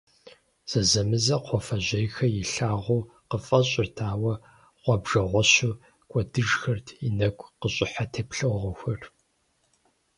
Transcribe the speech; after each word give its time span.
Зэзэмызэ 0.71 1.37
кхъуафэжьейхэр 1.43 2.31
илъагъуу 2.41 3.07
къыфӏэщӏырт, 3.29 3.97
ауэ 4.11 4.33
гъуабжэгъуэщу 4.81 5.73
кӏуэдыжхэрт 6.09 6.87
и 7.07 7.09
нэгу 7.17 7.47
къыщӏыхьэ 7.59 8.05
теплъэгъуэхэр. 8.13 9.01